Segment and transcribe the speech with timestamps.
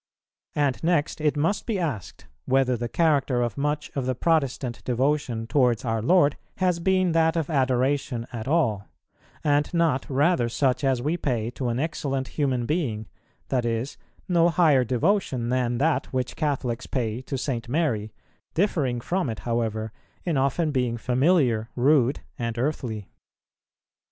[0.55, 5.45] And next it must be asked, whether the character of much of the Protestant devotion
[5.45, 8.87] towards our Lord has been that of adoration at all;
[9.43, 13.05] and not rather such as we pay to an excellent human being,
[13.49, 13.95] that is,
[14.27, 17.69] no higher devotion than that which Catholics pay to St.
[17.69, 18.11] Mary,
[18.55, 19.91] differing from it, however,
[20.23, 23.07] in often being familiar, rude, and earthly.